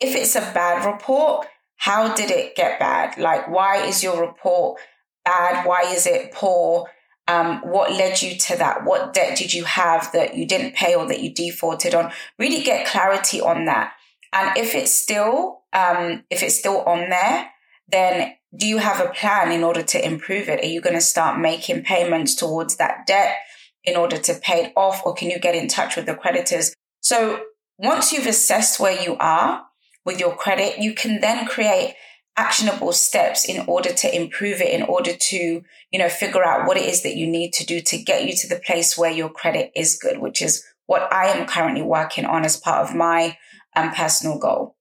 if 0.00 0.14
it's 0.14 0.36
a 0.36 0.40
bad 0.40 0.84
report, 0.84 1.46
how 1.76 2.14
did 2.14 2.30
it 2.30 2.56
get 2.56 2.78
bad? 2.78 3.18
Like, 3.18 3.48
why 3.48 3.84
is 3.84 4.02
your 4.02 4.20
report 4.20 4.80
bad? 5.24 5.66
Why 5.66 5.82
is 5.82 6.06
it 6.06 6.32
poor? 6.32 6.90
Um, 7.28 7.60
what 7.62 7.92
led 7.92 8.22
you 8.22 8.38
to 8.38 8.56
that? 8.56 8.84
What 8.84 9.12
debt 9.12 9.36
did 9.36 9.52
you 9.52 9.64
have 9.64 10.10
that 10.12 10.36
you 10.36 10.46
didn't 10.46 10.74
pay 10.74 10.94
or 10.94 11.06
that 11.08 11.20
you 11.20 11.34
defaulted 11.34 11.94
on? 11.94 12.12
Really 12.38 12.62
get 12.62 12.86
clarity 12.86 13.40
on 13.40 13.64
that. 13.66 13.92
And 14.32 14.56
if 14.56 14.74
it's 14.74 14.92
still, 14.92 15.62
um, 15.72 16.24
if 16.30 16.42
it's 16.42 16.58
still 16.58 16.82
on 16.82 17.10
there, 17.10 17.50
then 17.88 18.34
do 18.56 18.66
you 18.66 18.78
have 18.78 19.00
a 19.00 19.12
plan 19.12 19.52
in 19.52 19.64
order 19.64 19.82
to 19.82 20.04
improve 20.04 20.48
it? 20.48 20.62
Are 20.62 20.68
you 20.68 20.80
going 20.80 20.94
to 20.94 21.00
start 21.00 21.38
making 21.38 21.82
payments 21.82 22.34
towards 22.34 22.76
that 22.76 23.06
debt 23.06 23.36
in 23.84 23.96
order 23.96 24.18
to 24.18 24.34
pay 24.34 24.66
it 24.66 24.72
off, 24.76 25.02
or 25.04 25.14
can 25.14 25.30
you 25.30 25.38
get 25.38 25.54
in 25.54 25.68
touch 25.68 25.96
with 25.96 26.06
the 26.06 26.14
creditors? 26.14 26.74
So 27.00 27.40
once 27.78 28.12
you've 28.12 28.26
assessed 28.26 28.80
where 28.80 29.00
you 29.00 29.16
are 29.18 29.64
with 30.06 30.20
your 30.20 30.34
credit, 30.34 30.78
you 30.78 30.94
can 30.94 31.20
then 31.20 31.46
create 31.46 31.96
actionable 32.36 32.92
steps 32.92 33.44
in 33.44 33.64
order 33.66 33.92
to 33.92 34.14
improve 34.14 34.60
it, 34.60 34.72
in 34.72 34.82
order 34.82 35.12
to, 35.14 35.62
you 35.90 35.98
know, 35.98 36.08
figure 36.08 36.44
out 36.44 36.66
what 36.66 36.76
it 36.76 36.84
is 36.84 37.02
that 37.02 37.16
you 37.16 37.26
need 37.26 37.52
to 37.54 37.66
do 37.66 37.80
to 37.80 37.98
get 37.98 38.24
you 38.24 38.34
to 38.36 38.48
the 38.48 38.60
place 38.64 38.96
where 38.96 39.10
your 39.10 39.28
credit 39.28 39.72
is 39.74 39.98
good, 40.00 40.18
which 40.18 40.40
is 40.40 40.64
what 40.86 41.12
I 41.12 41.26
am 41.26 41.46
currently 41.46 41.82
working 41.82 42.24
on 42.24 42.44
as 42.44 42.56
part 42.56 42.88
of 42.88 42.94
my 42.94 43.36
um, 43.74 43.90
personal 43.90 44.38
goal. 44.38 44.76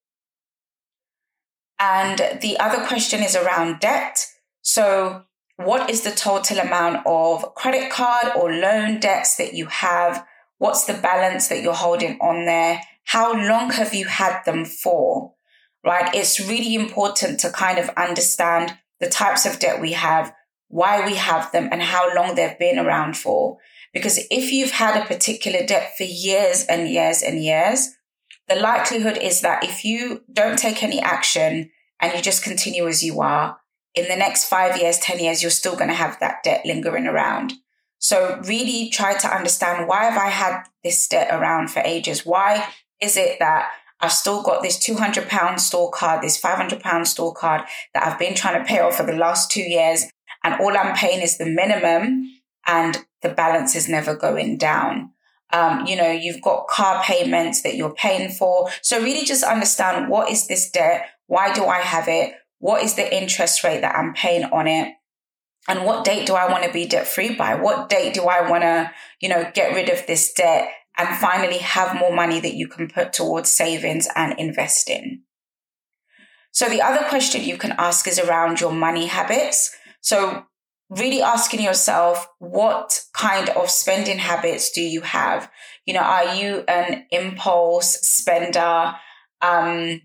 And 1.79 2.39
the 2.41 2.58
other 2.60 2.86
question 2.86 3.22
is 3.22 3.36
around 3.36 3.79
debt. 3.79 4.27
So, 4.62 5.24
what 5.58 5.89
is 5.89 6.01
the 6.01 6.12
total 6.12 6.60
amount 6.60 7.05
of 7.05 7.55
credit 7.55 7.89
card 7.89 8.32
or 8.36 8.53
loan 8.53 9.00
debts 9.00 9.38
that 9.38 9.53
you 9.53 9.65
have? 9.67 10.25
What's 10.58 10.86
the 10.86 10.94
balance 10.94 11.48
that 11.48 11.62
you're 11.62 11.74
holding 11.74 12.17
on 12.20 12.46
there? 12.46 12.82
How 13.05 13.33
long 13.33 13.71
have 13.71 13.93
you 13.93 14.05
had 14.05 14.41
them 14.45 14.65
for? 14.65 15.35
right? 15.85 16.13
It's 16.13 16.39
really 16.39 16.74
important 16.74 17.39
to 17.41 17.51
kind 17.51 17.77
of 17.77 17.89
understand 17.89 18.77
the 19.00 19.07
types 19.07 19.45
of 19.45 19.59
debt 19.59 19.79
we 19.79 19.93
have, 19.93 20.33
why 20.67 21.05
we 21.05 21.15
have 21.15 21.51
them, 21.51 21.69
and 21.71 21.81
how 21.81 22.13
long 22.15 22.35
they've 22.35 22.57
been 22.57 22.79
around 22.79 23.15
for. 23.15 23.57
Because 23.93 24.19
if 24.31 24.51
you've 24.51 24.71
had 24.71 25.01
a 25.01 25.05
particular 25.05 25.65
debt 25.65 25.93
for 25.95 26.03
years 26.03 26.65
and 26.67 26.89
years 26.89 27.21
and 27.21 27.41
years, 27.41 27.89
the 28.50 28.55
likelihood 28.55 29.17
is 29.17 29.41
that 29.41 29.63
if 29.63 29.85
you 29.85 30.24
don't 30.31 30.57
take 30.57 30.83
any 30.83 31.00
action 31.00 31.69
and 32.01 32.13
you 32.13 32.21
just 32.21 32.43
continue 32.43 32.88
as 32.88 33.03
you 33.03 33.21
are, 33.21 33.59
in 33.93 34.09
the 34.09 34.15
next 34.17 34.50
five 34.50 34.77
years, 34.81 34.97
10 35.00 35.19
years, 35.19 35.41
you're 35.41 35.50
still 35.50 35.75
going 35.75 35.88
to 35.88 35.93
have 35.93 36.19
that 36.19 36.43
debt 36.43 36.65
lingering 36.65 37.07
around. 37.07 37.53
So 38.00 38.41
really 38.43 38.89
try 38.89 39.15
to 39.17 39.33
understand 39.33 39.88
why 39.88 40.03
have 40.03 40.17
I 40.17 40.29
had 40.29 40.63
this 40.83 41.07
debt 41.07 41.29
around 41.31 41.69
for 41.69 41.79
ages? 41.79 42.25
Why 42.25 42.67
is 43.01 43.17
it 43.17 43.37
that 43.39 43.69
I've 44.01 44.11
still 44.11 44.43
got 44.43 44.61
this 44.61 44.77
200 44.79 45.27
pound 45.27 45.61
store 45.61 45.89
card, 45.91 46.21
this 46.21 46.37
500 46.37 46.79
pound 46.79 47.07
store 47.07 47.33
card 47.33 47.61
that 47.93 48.05
I've 48.05 48.19
been 48.19 48.35
trying 48.35 48.61
to 48.61 48.67
pay 48.67 48.79
off 48.79 48.97
for 48.97 49.05
the 49.05 49.13
last 49.13 49.51
two 49.51 49.61
years. 49.61 50.05
And 50.43 50.59
all 50.61 50.77
I'm 50.77 50.95
paying 50.95 51.21
is 51.21 51.37
the 51.37 51.45
minimum 51.45 52.31
and 52.67 52.97
the 53.21 53.29
balance 53.29 53.75
is 53.75 53.89
never 53.89 54.15
going 54.15 54.57
down. 54.57 55.11
Um, 55.53 55.85
you 55.85 55.95
know, 55.95 56.11
you've 56.11 56.41
got 56.41 56.67
car 56.67 57.01
payments 57.03 57.61
that 57.61 57.75
you're 57.75 57.93
paying 57.93 58.31
for. 58.31 58.69
So 58.81 59.01
really 59.01 59.25
just 59.25 59.43
understand 59.43 60.09
what 60.09 60.29
is 60.29 60.47
this 60.47 60.69
debt? 60.69 61.07
Why 61.27 61.53
do 61.53 61.65
I 61.65 61.79
have 61.79 62.07
it? 62.07 62.35
What 62.59 62.83
is 62.83 62.95
the 62.95 63.15
interest 63.15 63.63
rate 63.63 63.81
that 63.81 63.95
I'm 63.95 64.13
paying 64.13 64.45
on 64.45 64.67
it? 64.67 64.93
And 65.67 65.85
what 65.85 66.05
date 66.05 66.27
do 66.27 66.33
I 66.33 66.51
want 66.51 66.63
to 66.63 66.71
be 66.71 66.85
debt 66.85 67.07
free 67.07 67.33
by? 67.33 67.55
What 67.55 67.89
date 67.89 68.13
do 68.13 68.25
I 68.25 68.47
want 68.49 68.63
to, 68.63 68.91
you 69.19 69.29
know, 69.29 69.49
get 69.53 69.73
rid 69.73 69.89
of 69.89 70.05
this 70.05 70.31
debt 70.33 70.69
and 70.97 71.17
finally 71.17 71.57
have 71.57 71.95
more 71.95 72.15
money 72.15 72.39
that 72.39 72.55
you 72.55 72.67
can 72.67 72.87
put 72.87 73.13
towards 73.13 73.51
savings 73.51 74.07
and 74.15 74.37
investing. 74.39 75.23
So 76.51 76.69
the 76.69 76.81
other 76.81 77.05
question 77.09 77.43
you 77.43 77.57
can 77.57 77.73
ask 77.77 78.07
is 78.07 78.17
around 78.17 78.61
your 78.61 78.71
money 78.71 79.07
habits. 79.07 79.75
So 80.01 80.45
really 80.89 81.21
asking 81.21 81.61
yourself, 81.61 82.27
what 82.39 83.01
kind 83.13 83.49
of 83.49 83.69
spending 83.69 84.19
habits 84.19 84.71
do 84.71 84.81
you 84.81 85.01
have? 85.01 85.51
You 85.85 85.95
know, 85.95 86.01
are 86.01 86.35
you 86.35 86.63
an 86.67 87.05
impulse 87.11 87.93
spender? 88.01 88.95
Um, 89.41 90.01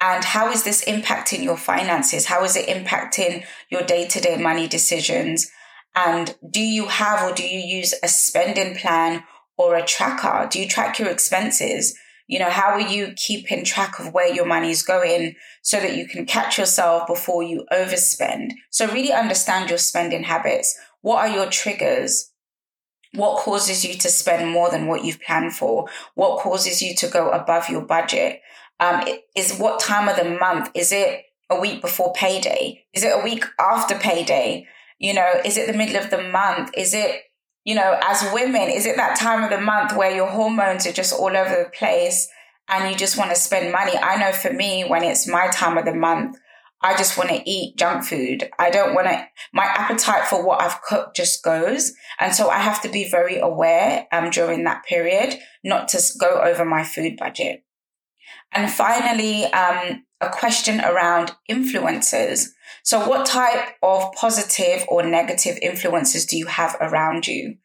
and 0.00 0.24
how 0.24 0.50
is 0.50 0.64
this 0.64 0.84
impacting 0.84 1.44
your 1.44 1.56
finances? 1.56 2.26
How 2.26 2.42
is 2.42 2.56
it 2.56 2.66
impacting 2.66 3.44
your 3.70 3.82
day 3.82 4.06
to 4.08 4.20
day 4.20 4.36
money 4.36 4.66
decisions? 4.66 5.48
And 5.94 6.34
do 6.50 6.60
you 6.60 6.86
have 6.86 7.22
or 7.22 7.34
do 7.34 7.46
you 7.46 7.60
use 7.60 7.94
a 8.02 8.08
spending 8.08 8.74
plan 8.74 9.22
or 9.56 9.76
a 9.76 9.84
tracker? 9.84 10.48
Do 10.50 10.60
you 10.60 10.68
track 10.68 10.98
your 10.98 11.08
expenses? 11.08 11.96
You 12.26 12.38
know, 12.38 12.50
how 12.50 12.70
are 12.70 12.80
you 12.80 13.12
keeping 13.16 13.64
track 13.64 13.98
of 13.98 14.14
where 14.14 14.32
your 14.32 14.46
money 14.46 14.70
is 14.70 14.82
going 14.82 15.36
so 15.62 15.78
that 15.80 15.96
you 15.96 16.06
can 16.08 16.24
catch 16.24 16.58
yourself 16.58 17.06
before 17.06 17.42
you 17.42 17.66
overspend? 17.70 18.52
So 18.70 18.86
really 18.86 19.12
understand 19.12 19.68
your 19.68 19.78
spending 19.78 20.24
habits. 20.24 20.78
What 21.02 21.18
are 21.18 21.34
your 21.34 21.50
triggers? 21.50 22.30
What 23.12 23.38
causes 23.38 23.84
you 23.84 23.94
to 23.94 24.08
spend 24.08 24.50
more 24.50 24.70
than 24.70 24.86
what 24.86 25.04
you've 25.04 25.20
planned 25.20 25.54
for? 25.54 25.86
What 26.14 26.40
causes 26.40 26.80
you 26.80 26.94
to 26.96 27.08
go 27.08 27.30
above 27.30 27.68
your 27.68 27.82
budget? 27.82 28.40
Um, 28.80 29.04
is 29.36 29.58
what 29.58 29.78
time 29.78 30.08
of 30.08 30.16
the 30.16 30.36
month? 30.38 30.70
Is 30.74 30.92
it 30.92 31.24
a 31.50 31.60
week 31.60 31.80
before 31.80 32.12
payday? 32.14 32.84
Is 32.94 33.04
it 33.04 33.12
a 33.16 33.22
week 33.22 33.44
after 33.60 33.96
payday? 33.96 34.66
You 34.98 35.14
know, 35.14 35.30
is 35.44 35.56
it 35.58 35.70
the 35.70 35.78
middle 35.78 35.96
of 35.96 36.10
the 36.10 36.22
month? 36.22 36.70
Is 36.76 36.94
it 36.94 37.20
you 37.64 37.74
know, 37.74 37.98
as 38.02 38.30
women, 38.32 38.68
is 38.68 38.86
it 38.86 38.96
that 38.96 39.18
time 39.18 39.42
of 39.42 39.50
the 39.50 39.60
month 39.60 39.96
where 39.96 40.14
your 40.14 40.28
hormones 40.28 40.86
are 40.86 40.92
just 40.92 41.12
all 41.12 41.34
over 41.36 41.64
the 41.64 41.70
place 41.76 42.28
and 42.68 42.90
you 42.90 42.96
just 42.96 43.18
want 43.18 43.30
to 43.30 43.36
spend 43.36 43.72
money? 43.72 43.96
I 43.96 44.16
know 44.16 44.32
for 44.32 44.52
me, 44.52 44.84
when 44.84 45.02
it's 45.02 45.26
my 45.26 45.48
time 45.48 45.78
of 45.78 45.84
the 45.84 45.94
month, 45.94 46.36
I 46.82 46.94
just 46.98 47.16
want 47.16 47.30
to 47.30 47.42
eat 47.50 47.78
junk 47.78 48.04
food. 48.04 48.50
I 48.58 48.68
don't 48.68 48.94
want 48.94 49.06
to, 49.06 49.26
my 49.54 49.64
appetite 49.64 50.26
for 50.26 50.44
what 50.44 50.60
I've 50.60 50.82
cooked 50.82 51.16
just 51.16 51.42
goes. 51.42 51.94
And 52.20 52.34
so 52.34 52.50
I 52.50 52.58
have 52.58 52.82
to 52.82 52.90
be 52.90 53.08
very 53.08 53.38
aware 53.38 54.06
um, 54.12 54.28
during 54.28 54.64
that 54.64 54.84
period 54.84 55.38
not 55.64 55.88
to 55.88 56.02
go 56.20 56.42
over 56.42 56.66
my 56.66 56.84
food 56.84 57.16
budget. 57.16 57.64
And 58.52 58.70
finally, 58.70 59.44
um, 59.46 60.04
a 60.20 60.28
question 60.28 60.80
around 60.80 61.32
influencers. 61.50 62.48
So, 62.84 63.08
what 63.08 63.24
type 63.24 63.76
of 63.82 64.12
positive 64.12 64.84
or 64.88 65.02
negative 65.02 65.58
influences 65.62 66.26
do 66.26 66.36
you 66.36 66.46
have 66.46 66.76
around 66.82 67.26
you? 67.26 67.56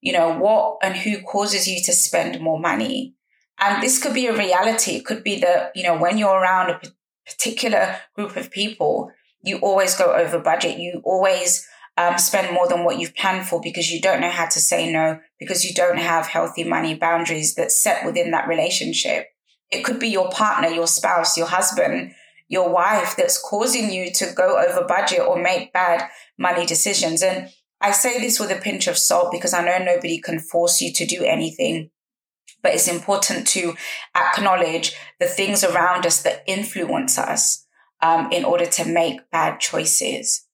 You 0.00 0.12
know, 0.12 0.36
what 0.36 0.78
and 0.82 0.96
who 0.96 1.22
causes 1.22 1.68
you 1.68 1.80
to 1.84 1.92
spend 1.92 2.40
more 2.40 2.58
money? 2.58 3.14
And 3.60 3.80
this 3.80 4.02
could 4.02 4.14
be 4.14 4.26
a 4.26 4.36
reality. 4.36 4.96
It 4.96 5.06
could 5.06 5.22
be 5.22 5.38
that, 5.38 5.70
you 5.76 5.84
know, 5.84 5.96
when 5.96 6.18
you're 6.18 6.40
around 6.40 6.70
a 6.70 6.80
particular 7.24 7.98
group 8.16 8.36
of 8.36 8.50
people, 8.50 9.12
you 9.44 9.58
always 9.58 9.96
go 9.96 10.12
over 10.12 10.40
budget. 10.40 10.80
You 10.80 11.00
always 11.04 11.64
um, 11.96 12.18
spend 12.18 12.52
more 12.52 12.66
than 12.66 12.82
what 12.82 12.98
you've 12.98 13.14
planned 13.14 13.46
for 13.46 13.60
because 13.60 13.92
you 13.92 14.00
don't 14.00 14.20
know 14.20 14.30
how 14.30 14.46
to 14.46 14.58
say 14.58 14.92
no, 14.92 15.20
because 15.38 15.64
you 15.64 15.72
don't 15.72 15.98
have 15.98 16.26
healthy 16.26 16.64
money 16.64 16.96
boundaries 16.96 17.54
that 17.54 17.70
set 17.70 18.04
within 18.04 18.32
that 18.32 18.48
relationship. 18.48 19.28
It 19.70 19.84
could 19.84 20.00
be 20.00 20.08
your 20.08 20.30
partner, 20.30 20.68
your 20.68 20.88
spouse, 20.88 21.38
your 21.38 21.46
husband 21.46 22.12
your 22.54 22.70
wife 22.70 23.16
that's 23.16 23.38
causing 23.38 23.92
you 23.92 24.10
to 24.12 24.32
go 24.34 24.58
over 24.58 24.86
budget 24.86 25.20
or 25.20 25.42
make 25.42 25.72
bad 25.72 26.08
money 26.38 26.64
decisions. 26.64 27.22
And 27.22 27.50
I 27.80 27.90
say 27.90 28.20
this 28.20 28.40
with 28.40 28.50
a 28.50 28.60
pinch 28.60 28.86
of 28.86 28.96
salt 28.96 29.32
because 29.32 29.52
I 29.52 29.64
know 29.64 29.84
nobody 29.84 30.18
can 30.18 30.38
force 30.38 30.80
you 30.80 30.92
to 30.94 31.04
do 31.04 31.24
anything. 31.24 31.90
But 32.62 32.74
it's 32.74 32.88
important 32.88 33.46
to 33.48 33.74
acknowledge 34.16 34.96
the 35.20 35.26
things 35.26 35.64
around 35.64 36.06
us 36.06 36.22
that 36.22 36.44
influence 36.46 37.18
us 37.18 37.66
um, 38.00 38.32
in 38.32 38.44
order 38.44 38.66
to 38.66 38.86
make 38.86 39.30
bad 39.30 39.60
choices. 39.60 40.46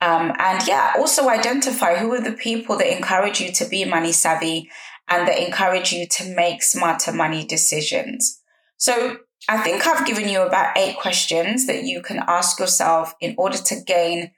Um, 0.00 0.32
and 0.38 0.66
yeah, 0.66 0.94
also 0.98 1.28
identify 1.28 1.96
who 1.96 2.12
are 2.14 2.20
the 2.20 2.32
people 2.32 2.76
that 2.78 2.96
encourage 2.96 3.40
you 3.40 3.50
to 3.52 3.64
be 3.64 3.84
money 3.84 4.12
savvy 4.12 4.70
and 5.08 5.26
that 5.26 5.44
encourage 5.44 5.92
you 5.92 6.06
to 6.06 6.34
make 6.34 6.62
smarter 6.62 7.12
money 7.12 7.44
decisions. 7.44 8.40
So 8.76 9.18
I 9.48 9.58
think 9.58 9.86
I've 9.86 10.06
given 10.06 10.28
you 10.28 10.42
about 10.42 10.76
eight 10.76 10.96
questions 10.98 11.66
that 11.66 11.84
you 11.84 12.02
can 12.02 12.22
ask 12.26 12.58
yourself 12.58 13.14
in 13.20 13.34
order 13.38 13.58
to 13.58 13.80
gain 13.80 14.32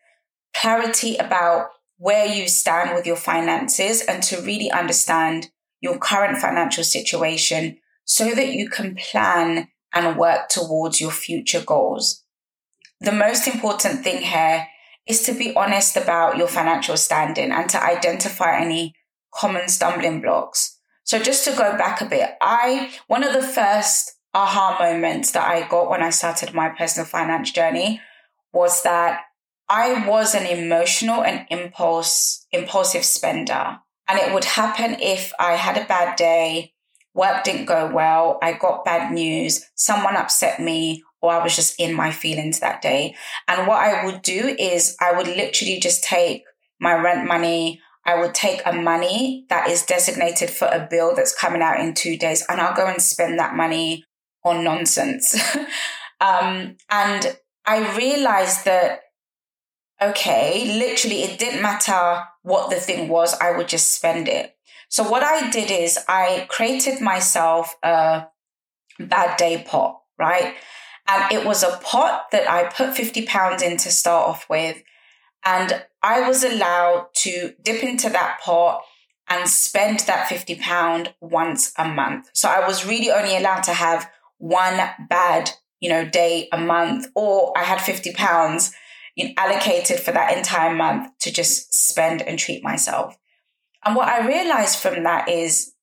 clarity 0.55 1.17
about 1.17 1.69
where 1.99 2.27
you 2.27 2.49
stand 2.49 2.95
with 2.95 3.07
your 3.07 3.17
finances 3.17 4.03
and 4.03 4.23
to 4.25 4.41
really 4.43 4.71
understand 4.71 5.51
your 5.81 5.99
current 5.99 6.39
financial 6.39 6.85
situation 6.85 7.79
so 8.05 8.35
that 8.35 8.53
you 8.53 8.69
can 8.69 8.95
plan 8.95 9.69
and 9.95 10.17
work 10.17 10.49
towards 10.49 11.01
your 11.01 11.11
future 11.11 11.63
goals. 11.65 12.25
The 13.01 13.13
most 13.13 13.47
important 13.47 14.03
thing 14.03 14.23
here 14.23 14.67
is 15.07 15.23
to 15.23 15.33
be 15.33 15.55
honest 15.55 15.97
about 15.97 16.37
your 16.37 16.49
financial 16.49 16.97
standing 16.97 17.51
and 17.51 17.69
to 17.71 17.83
identify 17.83 18.59
any 18.59 18.95
common 19.35 19.69
stumbling 19.69 20.21
blocks. 20.21 20.79
So 21.05 21.19
just 21.19 21.45
to 21.45 21.51
go 21.51 21.77
back 21.77 22.01
a 22.01 22.07
bit, 22.07 22.31
I, 22.41 22.93
one 23.09 23.25
of 23.25 23.33
the 23.33 23.43
first 23.43 24.13
aha 24.35 24.77
moments 24.81 25.33
that 25.33 25.49
I 25.49 25.69
got 25.69 25.91
when 25.91 26.03
I 26.03 26.11
started 26.11 26.55
my 26.55 26.71
personal 26.71 27.07
finance 27.07 27.51
journey 27.51 28.01
was 28.53 28.83
that 28.83 29.23
I 29.69 30.07
was 30.07 30.35
an 30.35 30.47
emotional 30.47 31.23
and 31.23 31.47
impulse, 31.51 32.47
impulsive 32.51 33.05
spender. 33.05 33.79
And 34.09 34.19
it 34.19 34.33
would 34.35 34.45
happen 34.45 34.97
if 35.01 35.33
I 35.39 35.53
had 35.53 35.79
a 35.79 35.87
bad 35.87 36.17
day, 36.17 36.73
work 37.15 37.45
didn't 37.45 37.67
go 37.67 37.91
well, 37.93 38.39
I 38.43 38.55
got 38.55 38.85
bad 38.85 39.13
news, 39.13 39.65
someone 39.75 40.17
upset 40.17 40.61
me, 40.61 41.03
or 41.21 41.33
I 41.33 41.43
was 41.43 41.57
just 41.57 41.81
in 41.81 41.95
my 41.95 42.11
feelings 42.11 42.61
that 42.61 42.83
day. 42.83 43.15
And 43.49 43.67
what 43.67 43.79
I 43.79 44.05
would 44.05 44.23
do 44.23 44.55
is 44.59 44.97
I 45.01 45.13
would 45.13 45.27
literally 45.27 45.79
just 45.79 46.05
take 46.05 46.43
my 46.81 46.95
rent 46.95 47.27
money, 47.27 47.81
I 48.05 48.21
would 48.21 48.35
take 48.35 48.61
a 48.67 48.73
money 48.73 49.47
that 49.49 49.71
is 49.71 49.87
designated 49.87 50.51
for 50.51 50.67
a 50.67 50.87
bill 50.91 51.15
that's 51.15 51.35
coming 51.35 51.63
out 51.63 51.79
in 51.79 51.95
two 51.95 52.17
days, 52.17 52.45
and 52.49 52.61
I'll 52.61 52.75
go 52.75 52.87
and 52.87 53.01
spend 53.01 53.39
that 53.39 53.55
money 53.55 54.05
on 54.45 54.65
nonsense. 54.65 55.35
um, 56.21 56.77
and 56.91 57.39
I 57.65 57.97
realized 57.97 58.65
that, 58.65 59.03
okay, 60.01 60.79
literally, 60.79 61.23
it 61.23 61.39
didn't 61.39 61.63
matter 61.63 62.25
what 62.43 62.71
the 62.71 62.77
thing 62.77 63.09
was, 63.09 63.39
I 63.41 63.57
would 63.57 63.69
just 63.69 63.95
spend 63.95 64.29
it. 64.29 64.57
So, 64.89 65.09
what 65.09 65.23
I 65.23 65.49
did 65.51 65.71
is 65.71 65.99
I 66.09 66.47
created 66.51 67.01
myself 67.01 67.77
a 67.83 68.27
bad 68.99 69.37
day 69.37 69.65
pot, 69.67 70.01
right? 70.19 70.55
And 71.09 71.33
it 71.33 71.47
was 71.47 71.63
a 71.63 71.79
pot 71.83 72.31
that 72.31 72.49
I 72.49 72.65
put 72.65 72.95
50 72.95 73.27
pounds 73.27 73.63
in 73.63 73.77
to 73.79 73.91
start 73.91 74.29
off 74.29 74.49
with. 74.49 74.83
And 75.45 75.85
I 76.03 76.29
was 76.29 76.45
allowed 76.45 77.09
to 77.15 77.55
dip 77.63 77.83
into 77.83 78.09
that 78.11 78.41
pot 78.41 78.83
and 79.29 79.49
spend 79.49 80.01
that 80.01 80.29
50 80.29 80.57
pound 80.57 81.15
once 81.21 81.73
a 81.79 81.89
month. 81.89 82.31
So 82.35 82.49
I 82.49 82.67
was 82.67 82.87
really 82.87 83.11
only 83.11 83.37
allowed 83.37 83.63
to 83.63 83.73
have 83.73 84.11
one 84.43 84.81
bad, 85.09 85.51
you 85.79 85.89
know, 85.89 86.05
day 86.05 86.49
a 86.53 86.59
month, 86.59 87.07
or 87.15 87.57
I 87.57 87.63
had 87.63 87.81
50 87.81 88.13
pounds 88.13 88.73
allocated 89.37 90.01
for 90.01 90.11
that 90.11 90.37
entire 90.37 90.75
month 90.75 91.17
to 91.21 91.33
just 91.33 91.73
spend 91.73 92.23
and 92.23 92.37
treat 92.37 92.65
myself. 92.65 93.17
And 93.85 93.95
what 93.95 94.09
I 94.09 94.27
realized 94.27 94.79
from 94.79 95.05
that 95.05 95.29
is 95.29 95.75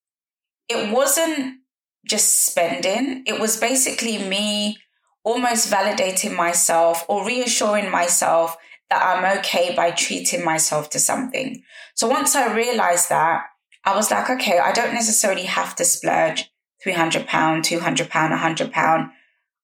it 0.68 0.94
wasn't 0.94 1.60
just 2.06 2.48
spending, 2.48 3.24
it 3.26 3.40
was 3.40 3.56
basically 3.56 4.18
me 4.18 4.78
almost 5.24 5.72
validating 5.72 6.36
myself 6.36 7.06
or 7.08 7.26
reassuring 7.26 7.90
myself 7.90 8.58
that 8.90 9.02
I'm 9.02 9.40
okay 9.40 9.74
by 9.74 9.92
treating 9.92 10.44
myself 10.44 10.90
to 10.90 11.00
something. 11.00 11.64
So 11.96 12.10
once 12.10 12.36
I 12.36 12.54
realized 12.54 13.08
that, 13.08 13.44
I 13.86 13.96
was 13.96 14.12
like, 14.12 14.30
okay, 14.30 14.60
I 14.60 14.74
don't 14.74 14.94
necessarily 14.94 15.44
have 15.44 15.78
to 15.78 15.86
splurge 15.86 16.52
300 16.84 17.28
pound, 17.28 17.64
200 17.64 18.10
pound, 18.10 18.32
100 18.32 18.72
pound. 18.72 19.12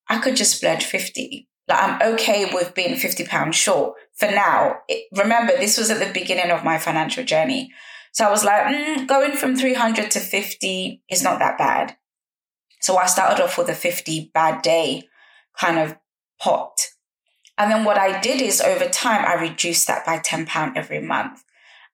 I 0.10 0.20
could 0.20 0.36
just 0.36 0.58
splurge 0.58 0.84
50. 0.84 1.48
Like 1.68 1.84
I'm 1.84 2.14
okay 2.14 2.54
with 2.54 2.76
being 2.76 2.96
50 2.96 3.26
pounds 3.26 3.56
short 3.56 3.96
for 4.14 4.30
now. 4.30 4.78
It, 4.88 5.06
remember, 5.18 5.54
this 5.58 5.78
was 5.78 5.90
at 5.90 6.00
the 6.00 6.14
beginning 6.14 6.52
of 6.52 6.64
my 6.64 6.78
financial 6.78 7.24
journey. 7.24 7.72
So 8.12 8.26
I 8.26 8.30
was 8.30 8.46
like, 8.46 8.64
mm, 8.66 9.08
going 9.08 9.34
from 9.34 9.56
300 9.56 10.12
to 10.12 10.20
50 10.20 11.02
is 11.10 11.24
not 11.24 11.40
that 11.40 11.58
bad. 11.58 11.98
So 12.82 12.98
I 12.98 13.08
started 13.08 13.44
off 13.44 13.58
with 13.58 13.68
a 13.68 13.76
50 13.76 14.32
bad 14.34 14.62
day 14.62 15.10
kind 15.60 15.80
of 15.80 15.98
pot. 16.40 16.78
And 17.58 17.72
then 17.72 17.84
what 17.84 17.98
I 17.98 18.20
did 18.20 18.42
is 18.42 18.62
over 18.62 18.86
time, 18.86 19.26
I 19.26 19.34
reduced 19.34 19.88
that 19.88 20.06
by 20.06 20.20
£10 20.20 20.76
every 20.76 21.00
month. 21.00 21.44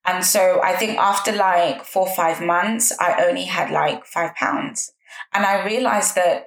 And 0.04 0.24
so 0.24 0.60
I 0.62 0.74
think 0.74 0.98
after 0.98 1.32
like 1.32 1.84
four 1.84 2.08
five 2.08 2.40
months, 2.40 2.92
I 2.98 3.24
only 3.24 3.44
had 3.44 3.70
like 3.70 4.04
five 4.04 4.34
pounds. 4.34 4.92
And 5.32 5.44
I 5.44 5.64
realized 5.64 6.14
that 6.14 6.46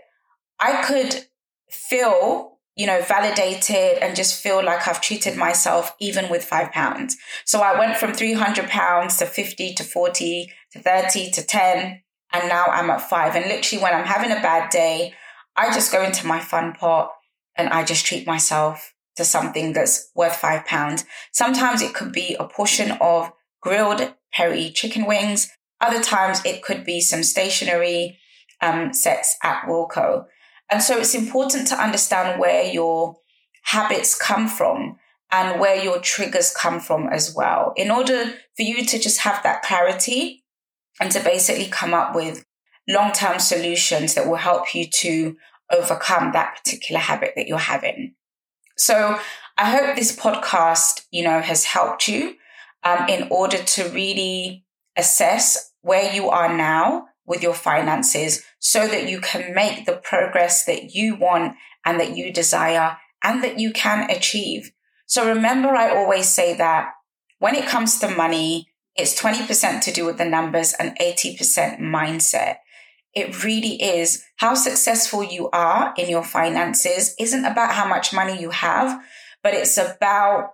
I 0.59 0.83
could 0.83 1.25
feel, 1.69 2.59
you 2.75 2.87
know, 2.87 3.01
validated 3.01 3.99
and 4.01 4.15
just 4.15 4.41
feel 4.41 4.63
like 4.63 4.87
I've 4.87 5.01
treated 5.01 5.37
myself 5.37 5.95
even 5.99 6.29
with 6.29 6.43
five 6.43 6.71
pounds. 6.71 7.17
So 7.45 7.61
I 7.61 7.77
went 7.77 7.97
from 7.97 8.13
300 8.13 8.67
pounds 8.69 9.17
to 9.17 9.25
50 9.25 9.73
to 9.73 9.83
40 9.83 10.51
to 10.71 10.79
30 10.79 11.31
to 11.31 11.45
10. 11.45 12.01
And 12.33 12.49
now 12.49 12.65
I'm 12.65 12.89
at 12.89 13.09
five. 13.09 13.35
And 13.35 13.45
literally 13.45 13.83
when 13.83 13.93
I'm 13.93 14.05
having 14.05 14.31
a 14.31 14.41
bad 14.41 14.69
day, 14.69 15.13
I 15.55 15.73
just 15.73 15.91
go 15.91 16.03
into 16.03 16.27
my 16.27 16.39
fun 16.39 16.73
pot 16.73 17.11
and 17.55 17.69
I 17.69 17.83
just 17.83 18.05
treat 18.05 18.27
myself 18.27 18.93
to 19.15 19.23
something 19.23 19.73
that's 19.73 20.09
worth 20.15 20.35
five 20.35 20.65
pounds. 20.65 21.05
Sometimes 21.31 21.81
it 21.81 21.93
could 21.93 22.11
be 22.11 22.35
a 22.37 22.47
portion 22.47 22.91
of 22.99 23.31
grilled 23.61 24.13
peri 24.33 24.69
chicken 24.71 25.05
wings. 25.05 25.49
Other 25.79 26.03
times 26.03 26.45
it 26.45 26.61
could 26.61 26.83
be 26.83 26.99
some 26.99 27.23
stationery 27.23 28.19
um, 28.61 28.93
sets 28.93 29.37
at 29.43 29.63
Wilko. 29.63 30.25
And 30.69 30.81
so 30.81 30.97
it's 30.97 31.15
important 31.15 31.67
to 31.67 31.81
understand 31.81 32.39
where 32.39 32.63
your 32.63 33.17
habits 33.63 34.17
come 34.17 34.47
from 34.47 34.97
and 35.31 35.59
where 35.59 35.81
your 35.81 35.99
triggers 35.99 36.53
come 36.53 36.79
from 36.79 37.07
as 37.07 37.33
well, 37.35 37.73
in 37.75 37.91
order 37.91 38.33
for 38.55 38.63
you 38.63 38.85
to 38.85 38.99
just 38.99 39.21
have 39.21 39.41
that 39.43 39.63
clarity 39.63 40.43
and 40.99 41.11
to 41.11 41.19
basically 41.19 41.67
come 41.67 41.93
up 41.93 42.15
with 42.15 42.45
long 42.87 43.11
term 43.11 43.39
solutions 43.39 44.13
that 44.13 44.27
will 44.27 44.35
help 44.35 44.73
you 44.73 44.87
to 44.87 45.35
overcome 45.71 46.31
that 46.31 46.57
particular 46.63 47.01
habit 47.01 47.33
that 47.35 47.47
you're 47.47 47.57
having. 47.57 48.13
So 48.77 49.19
I 49.57 49.71
hope 49.71 49.95
this 49.95 50.15
podcast, 50.15 51.05
you 51.11 51.23
know, 51.23 51.41
has 51.41 51.63
helped 51.63 52.07
you 52.07 52.35
um, 52.83 53.07
in 53.09 53.27
order 53.31 53.57
to 53.57 53.89
really 53.89 54.63
assess 54.95 55.71
where 55.81 56.13
you 56.13 56.29
are 56.29 56.55
now 56.55 57.07
with 57.25 57.41
your 57.41 57.53
finances 57.53 58.43
so 58.59 58.87
that 58.87 59.09
you 59.09 59.19
can 59.19 59.53
make 59.53 59.85
the 59.85 59.97
progress 59.97 60.65
that 60.65 60.93
you 60.93 61.15
want 61.15 61.55
and 61.85 61.99
that 61.99 62.15
you 62.15 62.31
desire 62.31 62.97
and 63.23 63.43
that 63.43 63.59
you 63.59 63.71
can 63.71 64.09
achieve. 64.09 64.71
So 65.07 65.27
remember, 65.27 65.69
I 65.69 65.95
always 65.95 66.29
say 66.29 66.55
that 66.55 66.89
when 67.39 67.55
it 67.55 67.67
comes 67.67 67.99
to 67.99 68.09
money, 68.09 68.69
it's 68.95 69.19
20% 69.19 69.81
to 69.81 69.91
do 69.91 70.05
with 70.05 70.17
the 70.17 70.25
numbers 70.25 70.73
and 70.73 70.97
80% 70.99 71.79
mindset. 71.79 72.57
It 73.13 73.43
really 73.43 73.81
is 73.81 74.23
how 74.37 74.55
successful 74.55 75.23
you 75.23 75.49
are 75.51 75.93
in 75.97 76.09
your 76.09 76.23
finances 76.23 77.15
isn't 77.19 77.45
about 77.45 77.73
how 77.73 77.87
much 77.87 78.13
money 78.13 78.39
you 78.39 78.49
have, 78.49 79.01
but 79.41 79.53
it's 79.53 79.77
about 79.77 80.51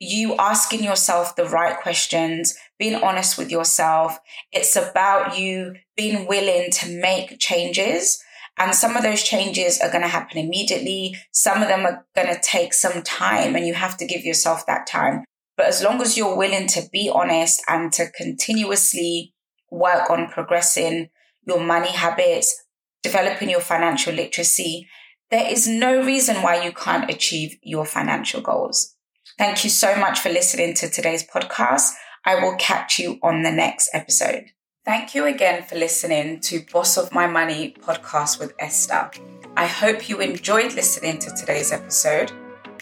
you 0.00 0.34
asking 0.36 0.84
yourself 0.84 1.36
the 1.36 1.46
right 1.46 1.78
questions, 1.78 2.54
being 2.78 3.02
honest 3.02 3.38
with 3.38 3.50
yourself. 3.50 4.18
It's 4.52 4.76
about 4.76 5.38
you 5.38 5.74
being 5.96 6.26
willing 6.26 6.70
to 6.72 7.00
make 7.00 7.38
changes. 7.38 8.22
And 8.58 8.74
some 8.74 8.96
of 8.96 9.02
those 9.02 9.22
changes 9.22 9.80
are 9.80 9.90
going 9.90 10.02
to 10.02 10.08
happen 10.08 10.38
immediately. 10.38 11.16
Some 11.32 11.62
of 11.62 11.68
them 11.68 11.84
are 11.84 12.06
going 12.14 12.32
to 12.32 12.40
take 12.40 12.72
some 12.72 13.02
time 13.02 13.56
and 13.56 13.66
you 13.66 13.74
have 13.74 13.96
to 13.98 14.06
give 14.06 14.24
yourself 14.24 14.66
that 14.66 14.86
time. 14.86 15.24
But 15.56 15.66
as 15.66 15.82
long 15.82 16.00
as 16.00 16.16
you're 16.16 16.36
willing 16.36 16.66
to 16.68 16.82
be 16.92 17.10
honest 17.12 17.62
and 17.68 17.92
to 17.94 18.10
continuously 18.10 19.34
work 19.70 20.10
on 20.10 20.28
progressing 20.28 21.10
your 21.46 21.60
money 21.60 21.90
habits, 21.90 22.64
developing 23.02 23.50
your 23.50 23.60
financial 23.60 24.14
literacy, 24.14 24.88
there 25.30 25.50
is 25.50 25.66
no 25.66 26.04
reason 26.04 26.42
why 26.42 26.64
you 26.64 26.72
can't 26.72 27.10
achieve 27.10 27.56
your 27.62 27.84
financial 27.84 28.40
goals. 28.40 28.93
Thank 29.36 29.64
you 29.64 29.70
so 29.70 29.96
much 29.96 30.20
for 30.20 30.28
listening 30.28 30.74
to 30.74 30.88
today's 30.88 31.26
podcast. 31.26 31.90
I 32.24 32.36
will 32.36 32.54
catch 32.56 33.00
you 33.00 33.18
on 33.20 33.42
the 33.42 33.50
next 33.50 33.90
episode. 33.92 34.52
Thank 34.84 35.12
you 35.14 35.24
again 35.24 35.64
for 35.64 35.74
listening 35.74 36.38
to 36.40 36.64
Boss 36.72 36.96
of 36.96 37.12
My 37.12 37.26
Money 37.26 37.74
podcast 37.80 38.38
with 38.38 38.54
Esther. 38.60 39.10
I 39.56 39.66
hope 39.66 40.08
you 40.08 40.20
enjoyed 40.20 40.74
listening 40.74 41.18
to 41.18 41.34
today's 41.34 41.72
episode. 41.72 42.30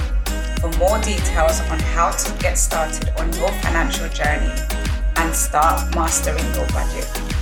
for 0.62 0.78
more 0.78 1.00
details 1.00 1.60
on 1.71 1.80
how 1.80 2.12
to 2.12 2.38
get 2.38 2.58
started 2.58 3.10
on 3.17 3.34
your 3.34 3.52
financial 3.62 4.08
journey 4.10 4.54
and 5.17 5.36
start 5.36 5.93
mastering 5.95 6.45
your 6.54 6.67
budget. 6.67 7.40